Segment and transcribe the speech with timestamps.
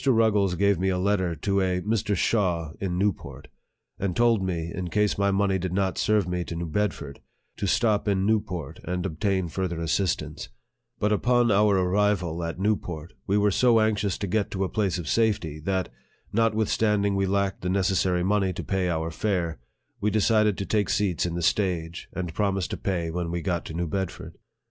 [0.03, 2.15] Ruggles gave me a letter to a Mr.
[2.15, 3.49] Shaw in Newport,
[3.99, 7.19] and told me, in case my money did not serve me to New Bedford,
[7.57, 10.49] to stop in Newport and ob tain further assistance;
[10.97, 14.69] but upon our arrival at New port, we were so anxious to get to a
[14.69, 15.89] place of safety, that,
[16.33, 19.59] notwithstanding we lacked the necessary money to pay our fare,
[19.99, 23.65] we decided to take seats in the stage, and promise to pay when we got
[23.65, 24.35] to New Bedford.